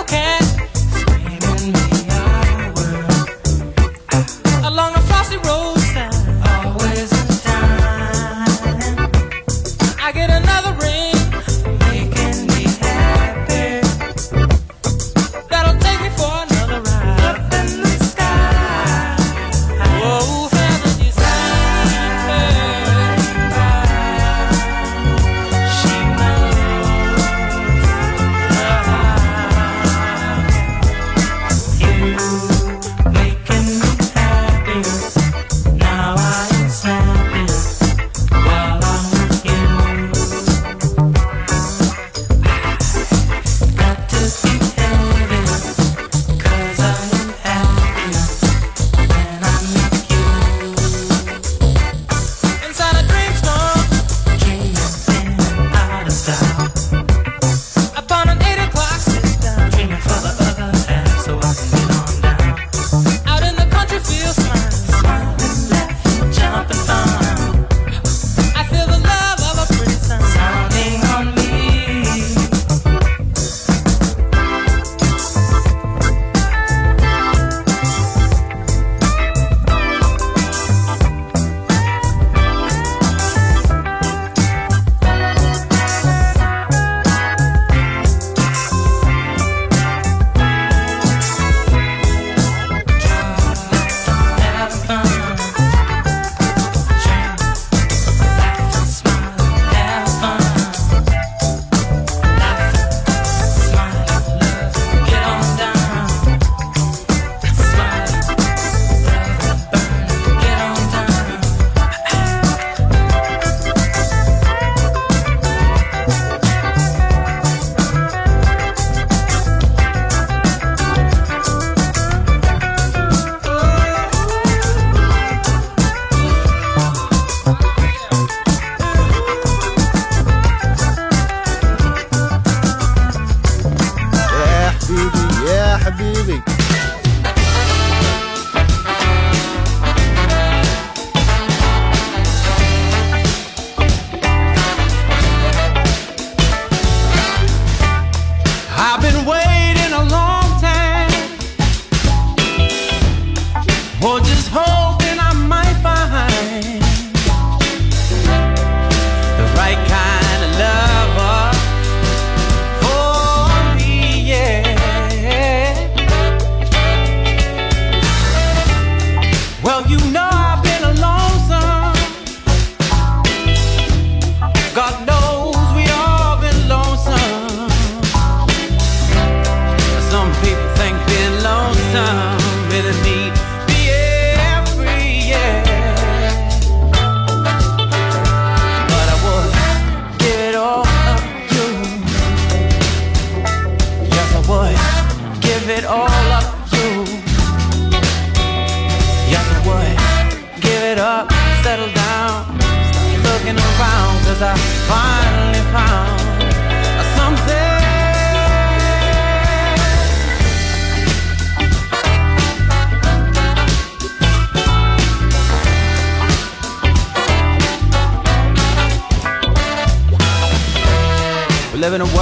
okay. 0.00 0.27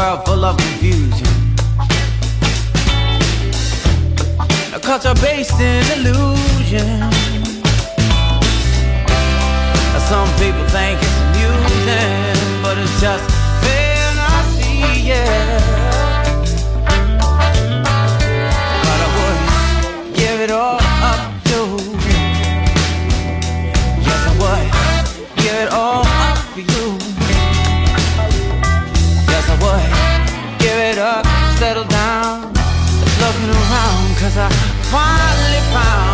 World 0.07 0.25
full 0.25 0.45
of 0.45 0.57
confusion. 0.57 1.27
A 4.75 4.81
culture 4.81 5.15
based 5.15 5.61
in 5.61 5.83
illusion. 5.97 7.11
Some 10.11 10.31
people 10.39 10.65
think 10.77 11.01
it's 11.03 11.19
amusing, 11.25 12.63
but 12.63 12.79
it's 12.79 13.01
just 13.01 13.25
fantasy, 13.63 15.09
yeah. 15.09 15.86
I 34.39 34.51
finally 34.91 36.06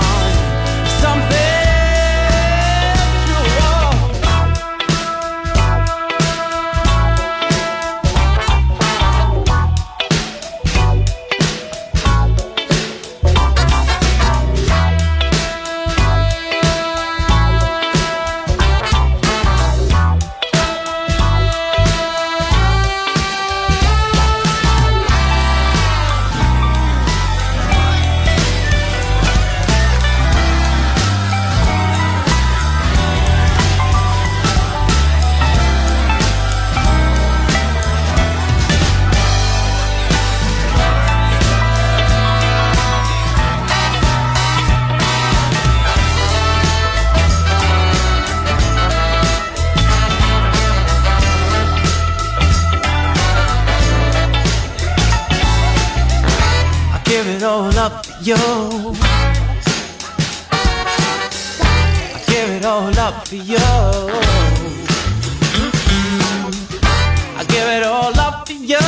all 57.52 57.78
up 57.78 58.06
for 58.06 58.22
you. 58.22 58.34
I 62.14 62.20
give 62.26 62.48
it 62.56 62.64
all 62.64 62.98
up 62.98 63.28
for 63.28 63.34
you. 63.34 63.58
I 67.36 67.44
give 67.46 67.68
it 67.76 67.82
all 67.84 68.18
up 68.18 68.46
for 68.46 68.54
you. 68.54 68.78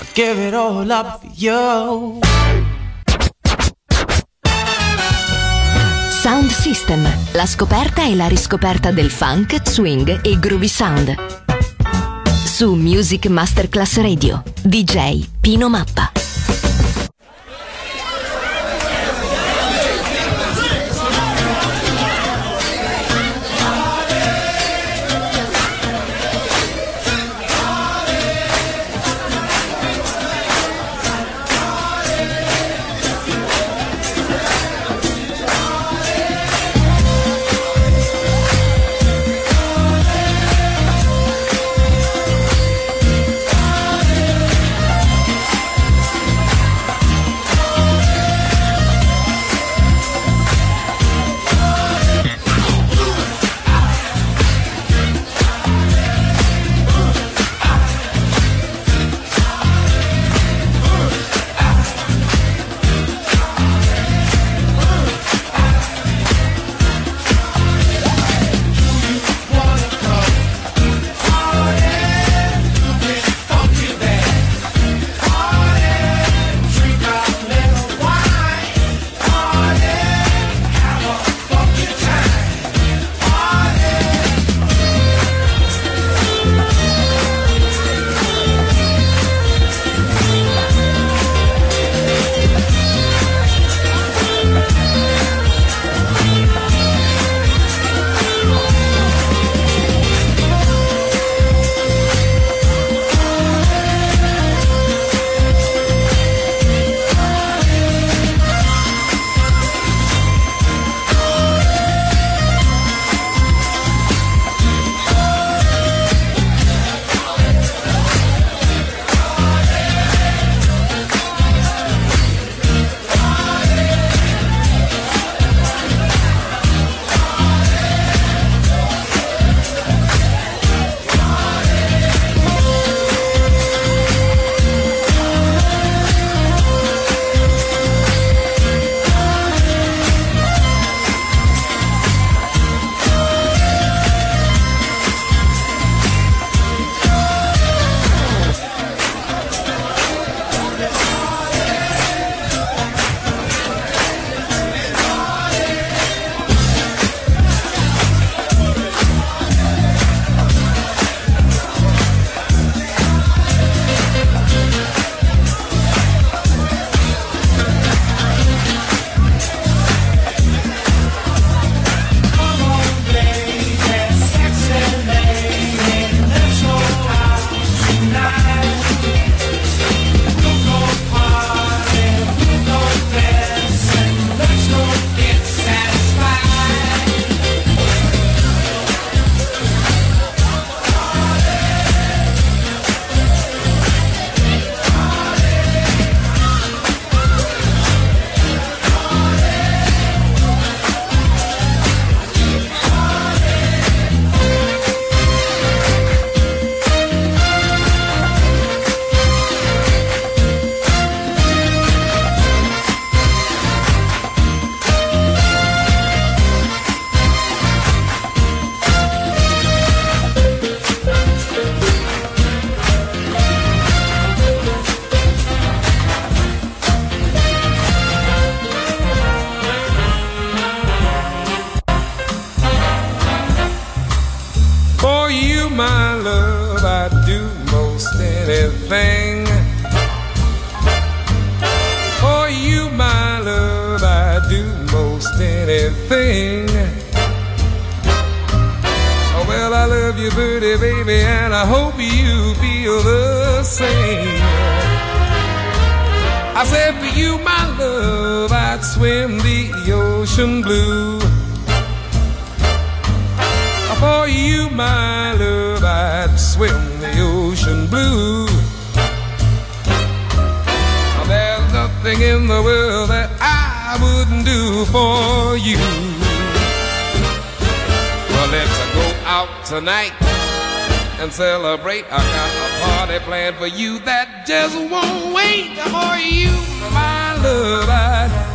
I 0.00 0.06
give 0.14 0.38
it 0.38 0.54
all 0.54 0.90
up 0.90 1.20
for 1.20 1.30
you. 1.36 2.20
Sound 6.10 6.50
System, 6.50 7.06
la 7.32 7.46
scoperta 7.46 8.02
e 8.02 8.16
la 8.16 8.26
riscoperta 8.26 8.90
del 8.90 9.10
funk, 9.10 9.60
swing 9.62 10.20
e 10.22 10.38
groovy 10.40 10.68
sound. 10.68 11.37
Su 12.58 12.74
Music 12.74 13.28
Masterclass 13.28 13.98
Radio, 13.98 14.42
DJ 14.64 15.24
Pino 15.40 15.68
Mappa. 15.68 16.07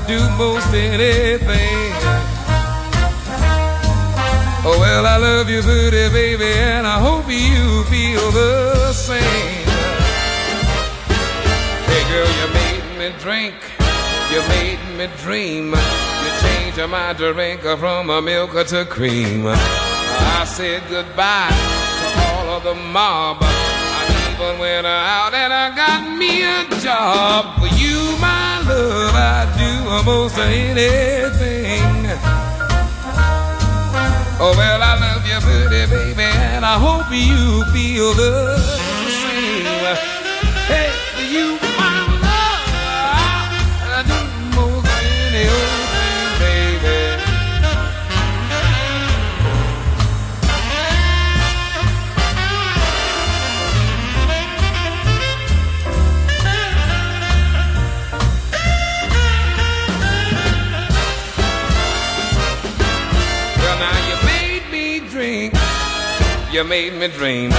Do 0.08 0.20
most 0.38 0.74
anything. 0.74 1.94
Oh, 4.66 4.78
well, 4.80 5.06
I 5.06 5.18
love 5.18 5.50
you, 5.50 5.62
pretty 5.62 6.10
baby, 6.10 6.46
and 6.46 6.88
I 6.88 7.00
hope 7.00 7.28
you 7.28 7.84
feel 7.92 8.32
the 8.32 8.94
same. 8.94 9.68
Hey, 11.89 12.04
girl, 12.12 12.30
you 12.39 12.48
made 12.54 12.98
me 12.98 13.20
drink. 13.20 13.56
You 14.32 14.42
made 14.48 14.80
me 14.98 15.08
dream. 15.22 15.72
You 15.72 16.30
changed 16.42 16.80
my 16.89 17.13
drink 17.13 17.62
from 17.62 18.10
a 18.10 18.22
milk 18.22 18.54
to 18.68 18.86
cream. 18.86 19.46
I 19.48 20.46
said 20.46 20.82
goodbye 20.89 21.52
to 22.00 22.08
all 22.24 22.58
of 22.58 22.63
the 22.63 22.74
mob. 22.74 23.38
I 23.42 24.34
even 24.34 24.60
went 24.60 24.88
out 24.88 25.34
and 25.34 25.54
I 25.54 25.76
got 25.76 26.18
me 26.18 26.44
a 26.44 26.66
job. 26.82 27.60
For 27.60 27.68
you, 27.78 28.18
my 28.20 28.62
love, 28.68 29.16
almost 29.93 30.38
anything. 30.39 31.93
Oh, 34.39 34.53
well, 34.58 34.82
I 34.82 34.93
love 34.99 35.25
you, 35.27 35.39
pretty 35.39 35.86
baby, 35.89 36.23
and 36.23 36.65
I 36.65 36.77
hope 36.79 37.10
you 37.12 37.63
feel 37.71 38.13
the 38.13 38.58
same. 39.21 39.65
Hey, 40.71 40.89
you, 41.32 41.60
you 66.63 66.69
made 66.69 66.93
me 66.93 67.08
dream. 67.08 67.52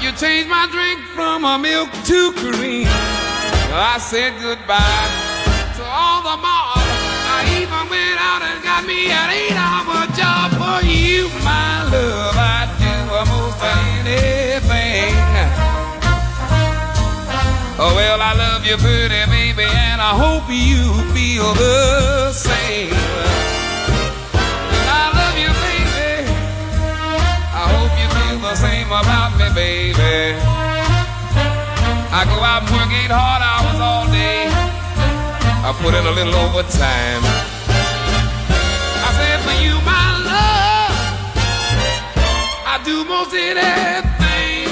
You 0.00 0.10
changed 0.12 0.48
my 0.48 0.68
drink 0.72 1.00
from 1.14 1.44
a 1.44 1.58
milk 1.58 1.90
to 2.04 2.32
cream. 2.32 2.88
I 2.88 3.98
said 4.00 4.32
goodbye 4.40 5.08
to 5.76 5.82
all 5.84 6.22
the 6.22 6.36
mob. 6.40 6.80
I 7.36 7.44
even 7.60 7.84
went 7.92 8.18
out 8.20 8.42
and 8.42 8.62
got 8.64 8.84
me 8.86 9.10
an 9.10 9.28
eight-hour 9.30 10.00
job 10.16 10.48
for 10.56 10.80
you, 10.86 11.28
my 11.44 11.84
love. 11.92 12.36
I'd 12.36 12.70
do 12.80 12.94
almost 13.20 13.60
anything. 13.84 15.12
Oh 17.78 17.92
well, 17.94 18.22
I 18.22 18.32
love 18.34 18.64
you, 18.64 18.76
pretty 18.78 19.24
baby, 19.30 19.64
and 19.64 20.00
I 20.00 20.12
hope 20.16 20.48
you 20.48 20.80
feel 21.12 21.52
the 21.54 22.32
same. 22.32 23.15
Same 28.86 28.92
about 28.92 29.36
me, 29.38 29.46
baby. 29.54 30.38
I 32.12 32.24
go 32.30 32.38
out 32.42 32.62
and 32.62 32.70
work 32.70 32.90
eight 32.92 33.10
hard 33.10 33.42
hours 33.42 33.80
all 33.80 34.06
day. 34.12 34.46
I 35.66 35.72
put 35.82 35.94
in 35.94 36.06
a 36.06 36.10
little 36.10 36.34
overtime. 36.34 37.22
I 39.06 39.10
said 39.18 39.40
for 39.46 39.56
you, 39.64 39.74
my 39.82 40.06
love, 40.30 40.94
I 42.66 42.78
do 42.84 43.04
most 43.04 43.34
anything. 43.34 44.70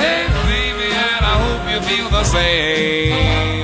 Hey, 0.00 0.28
baby, 0.50 0.88
and 0.92 1.24
I 1.24 1.34
hope 1.44 1.64
you 1.72 1.80
feel 1.88 2.08
the 2.10 2.24
same, 2.24 3.63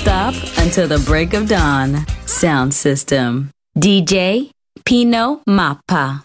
stop 0.00 0.34
until 0.56 0.88
the 0.88 0.98
break 1.04 1.34
of 1.34 1.46
dawn. 1.46 2.06
Sound 2.24 2.72
system. 2.72 3.50
DJ 3.76 4.50
Pino 4.84 5.42
Mappa. 5.46 6.22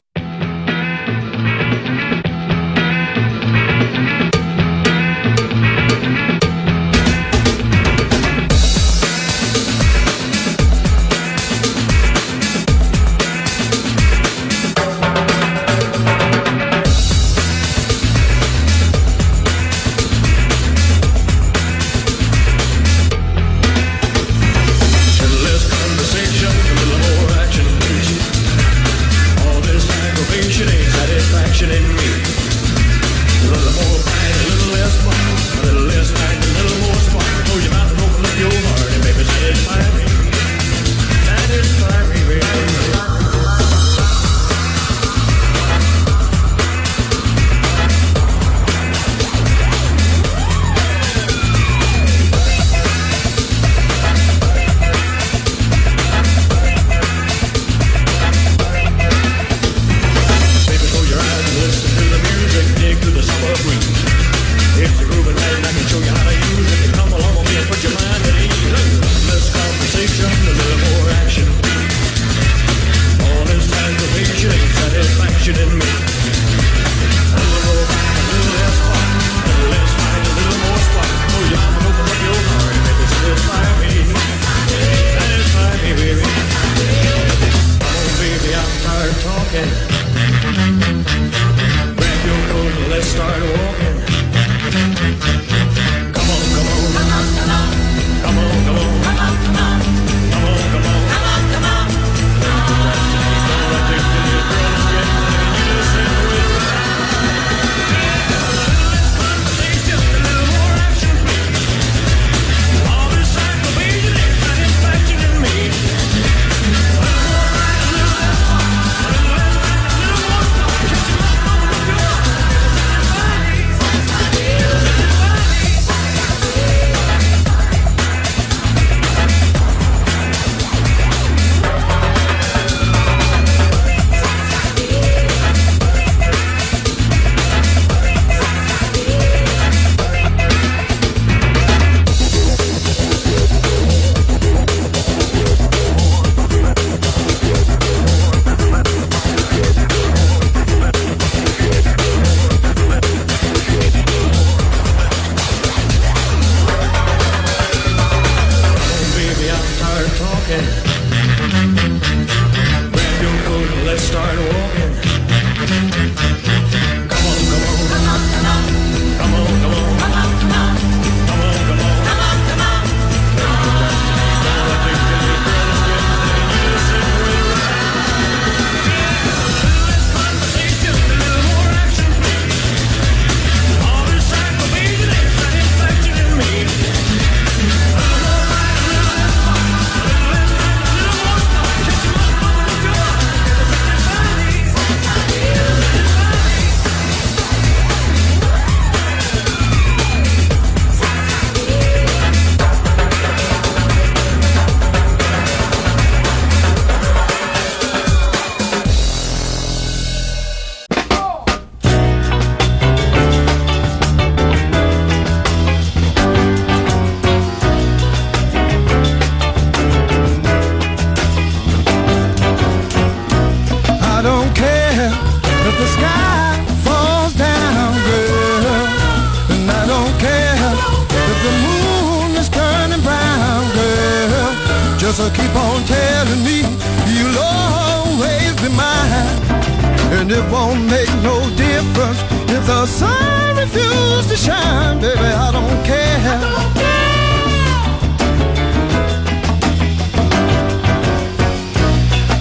And 240.25 240.33
it 240.33 240.51
won't 240.51 240.81
make 240.89 241.07
no 241.21 241.39
difference 241.55 242.19
if 242.49 242.65
the 242.65 242.87
sun 242.87 243.57
refuses 243.57 244.25
to 244.31 244.35
shine, 244.35 244.99
baby. 244.99 245.19
I 245.19 245.51
don't 245.51 245.85
care. 245.85 246.17
I 246.25 246.33
don't 246.33 246.73
care. 246.73 247.35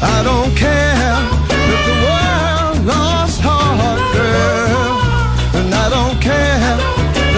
I 0.00 0.22
don't 0.24 0.56
care 0.56 1.18
if 1.74 1.80
the 1.90 1.96
world 2.06 2.86
lost 2.86 3.42
heart, 3.42 4.00
girl. 4.16 5.60
And 5.60 5.74
I 5.74 5.86
don't 5.90 6.18
care 6.22 6.78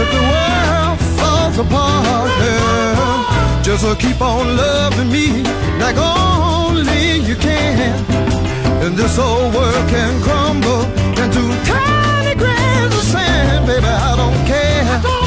if 0.01 0.09
the 0.15 0.23
world 0.31 0.97
falls 1.19 1.59
apart, 1.59 2.31
girl. 2.39 3.65
Just 3.65 3.83
keep 3.99 4.21
on 4.21 4.57
loving 4.57 5.11
me 5.11 5.43
like 5.81 5.97
only 5.97 7.19
you 7.29 7.35
can 7.35 8.46
and 8.87 8.97
this 8.97 9.19
old 9.19 9.53
world 9.53 9.89
can 9.89 10.23
crumble 10.23 10.83
into 11.23 11.43
tiny 11.67 12.35
grains 12.37 12.95
of 12.95 13.03
sand, 13.03 13.67
baby. 13.67 13.85
I 13.85 14.15
don't 14.17 14.47
care. 14.47 14.85
I 14.85 15.03
don't 15.03 15.26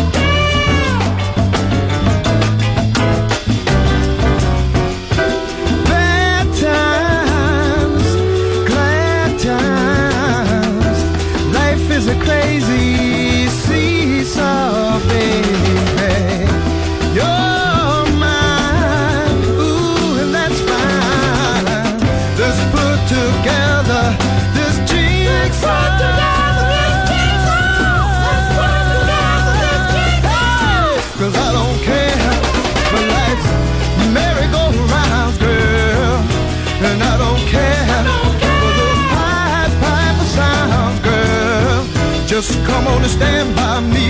Just 42.41 42.63
come 42.63 42.87
on 42.87 43.01
and 43.01 43.11
stand 43.11 43.53
by 43.53 43.81
me. 43.81 44.07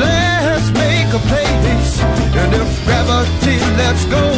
Let's 0.00 0.72
make 0.72 1.06
a 1.14 1.22
place. 1.30 2.02
And 2.02 2.54
if 2.54 2.84
gravity 2.84 3.56
lets 3.78 4.04
go. 4.06 4.31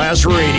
Masterclass 0.00 0.24
Radio. 0.24 0.49